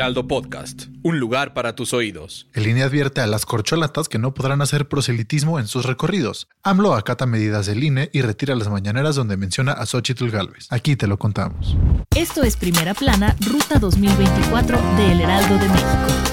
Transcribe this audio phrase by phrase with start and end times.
[0.00, 2.48] Heraldo Podcast, un lugar para tus oídos.
[2.54, 6.48] El INE advierte a las corcholatas que no podrán hacer proselitismo en sus recorridos.
[6.62, 10.68] AMLO acata medidas del INE y retira las mañaneras donde menciona a Xochitl Galvez.
[10.70, 11.76] Aquí te lo contamos.
[12.16, 16.30] Esto es Primera Plana, Ruta 2024 de El Heraldo de México.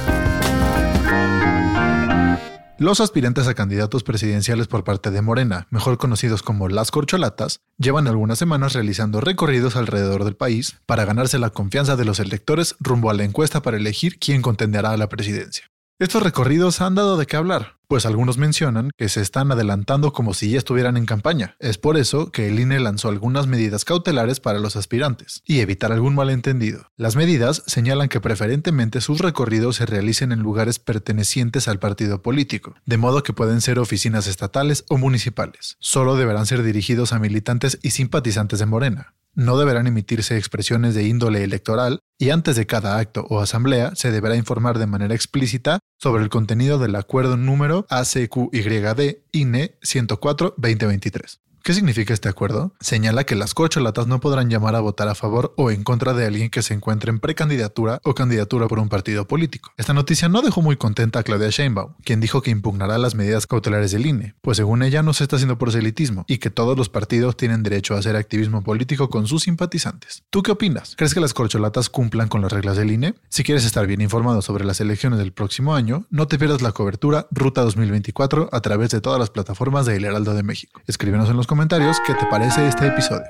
[2.79, 8.07] Los aspirantes a candidatos presidenciales por parte de Morena, mejor conocidos como las corcholatas, llevan
[8.07, 13.09] algunas semanas realizando recorridos alrededor del país para ganarse la confianza de los electores rumbo
[13.09, 15.71] a la encuesta para elegir quién contenderá a la presidencia.
[15.97, 20.33] Estos recorridos han dado de qué hablar, pues algunos mencionan que se están adelantando como
[20.33, 21.55] si ya estuvieran en campaña.
[21.59, 25.91] Es por eso que el INE lanzó algunas medidas cautelares para los aspirantes y evitar
[25.91, 26.91] algún malentendido.
[26.97, 32.75] Las medidas señalan que preferentemente sus recorridos se realicen en lugares pertenecientes al partido político,
[32.85, 35.77] de modo que pueden ser oficinas estatales o municipales.
[35.79, 41.07] Solo deberán ser dirigidos a militantes y simpatizantes de Morena no deberán ematirse expresiones de
[41.07, 45.79] índole electoral y antes de cada acto o asamblea se deberá informar de manera explícita
[45.99, 51.39] sobre el contenido del acuerdo número ACQYD INE 104-2023.
[51.67, 52.71] ¿Qué significa este acuerdo?
[52.79, 56.25] Señala que las corcholatas no podrán llamar a votar a favor o en contra de
[56.25, 59.73] alguien que se encuentre en precandidatura o candidatura por un partido político.
[59.75, 63.47] Esta noticia no dejó muy contenta a Claudia Sheinbaum, quien dijo que impugnará las medidas
[63.47, 66.87] cautelares del INE, pues según ella no se está haciendo proselitismo y que todos los
[66.87, 70.23] partidos tienen derecho a hacer activismo político con sus simpatizantes.
[70.29, 70.95] ¿Tú qué opinas?
[70.95, 73.15] ¿Crees que las corcholatas cumplan con las reglas del INE?
[73.27, 76.71] Si quieres estar bien informado sobre las elecciones del próximo año, no te pierdas la
[76.71, 80.79] cobertura Ruta 2024 a través de todas las plataformas de El Heraldo de México.
[80.87, 83.25] Escríbenos en los comentarios comentarios qué te parece este episodio.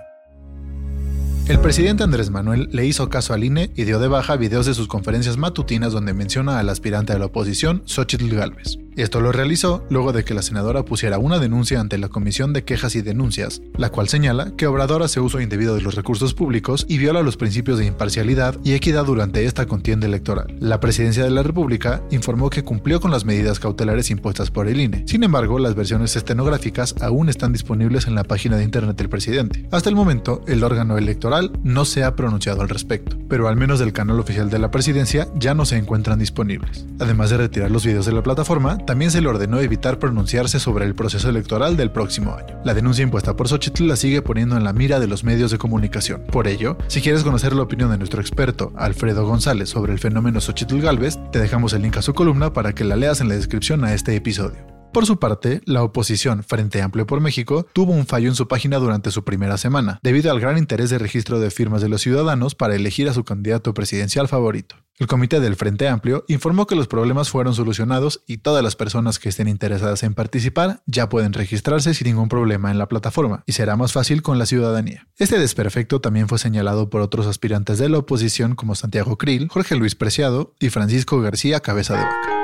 [1.47, 4.73] El presidente Andrés Manuel le hizo caso al INE y dio de baja videos de
[4.73, 8.79] sus conferencias matutinas donde menciona al aspirante de la oposición, Xochitl Gálvez.
[8.97, 12.63] Esto lo realizó luego de que la senadora pusiera una denuncia ante la Comisión de
[12.63, 16.83] Quejas y Denuncias, la cual señala que Obrador hace uso indebido de los recursos públicos
[16.89, 20.47] y viola los principios de imparcialidad y equidad durante esta contienda electoral.
[20.59, 24.81] La presidencia de la República informó que cumplió con las medidas cautelares impuestas por el
[24.81, 25.03] INE.
[25.05, 29.67] Sin embargo, las versiones estenográficas aún están disponibles en la página de internet del presidente.
[29.69, 33.77] Hasta el momento, el órgano electoral no se ha pronunciado al respecto, pero al menos
[33.77, 36.87] del canal oficial de la presidencia ya no se encuentran disponibles.
[36.99, 40.85] Además de retirar los videos de la plataforma, también se le ordenó evitar pronunciarse sobre
[40.85, 42.59] el proceso electoral del próximo año.
[42.65, 45.59] La denuncia impuesta por Xochitl la sigue poniendo en la mira de los medios de
[45.59, 46.23] comunicación.
[46.31, 50.41] Por ello, si quieres conocer la opinión de nuestro experto Alfredo González sobre el fenómeno
[50.41, 53.35] Xochitl Galvez, te dejamos el link a su columna para que la leas en la
[53.35, 54.76] descripción a este episodio.
[54.93, 58.77] Por su parte, la oposición Frente Amplio por México tuvo un fallo en su página
[58.77, 62.55] durante su primera semana, debido al gran interés de registro de firmas de los ciudadanos
[62.55, 64.75] para elegir a su candidato presidencial favorito.
[64.97, 69.19] El comité del Frente Amplio informó que los problemas fueron solucionados y todas las personas
[69.19, 73.51] que estén interesadas en participar ya pueden registrarse sin ningún problema en la plataforma y
[73.51, 75.07] será más fácil con la ciudadanía.
[75.17, 79.75] Este desperfecto también fue señalado por otros aspirantes de la oposición como Santiago Krill, Jorge
[79.75, 82.36] Luis Preciado y Francisco García Cabeza de Vaca.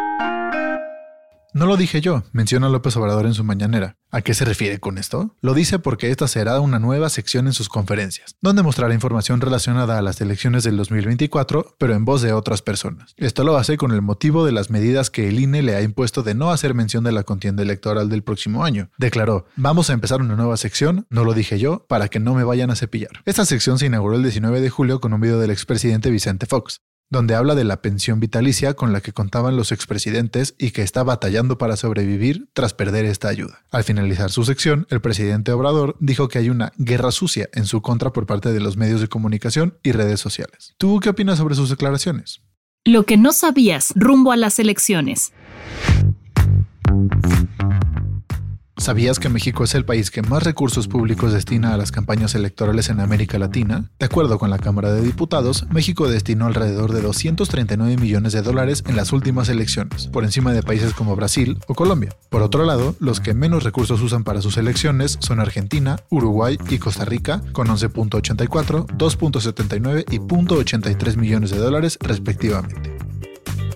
[1.55, 3.95] No lo dije yo, menciona López Obrador en su mañanera.
[4.09, 5.35] ¿A qué se refiere con esto?
[5.39, 9.99] Lo dice porque esta será una nueva sección en sus conferencias, donde mostrará información relacionada
[9.99, 13.13] a las elecciones del 2024, pero en voz de otras personas.
[13.17, 16.23] Esto lo hace con el motivo de las medidas que el INE le ha impuesto
[16.23, 18.89] de no hacer mención de la contienda electoral del próximo año.
[18.97, 22.43] Declaró, vamos a empezar una nueva sección, no lo dije yo, para que no me
[22.43, 23.21] vayan a cepillar.
[23.25, 26.81] Esta sección se inauguró el 19 de julio con un video del expresidente Vicente Fox
[27.13, 31.03] donde habla de la pensión vitalicia con la que contaban los expresidentes y que está
[31.03, 33.63] batallando para sobrevivir tras perder esta ayuda.
[33.71, 37.81] Al finalizar su sección, el presidente Obrador dijo que hay una guerra sucia en su
[37.81, 40.73] contra por parte de los medios de comunicación y redes sociales.
[40.77, 42.41] ¿Tú qué opinas sobre sus declaraciones?
[42.83, 45.31] Lo que no sabías rumbo a las elecciones.
[48.83, 52.89] ¿Sabías que México es el país que más recursos públicos destina a las campañas electorales
[52.89, 53.89] en América Latina?
[53.97, 58.83] De acuerdo con la Cámara de Diputados, México destinó alrededor de 239 millones de dólares
[58.85, 62.13] en las últimas elecciones, por encima de países como Brasil o Colombia.
[62.29, 66.77] Por otro lado, los que menos recursos usan para sus elecciones son Argentina, Uruguay y
[66.77, 72.92] Costa Rica, con 11.84, 2.79 y 0.83 millones de dólares respectivamente.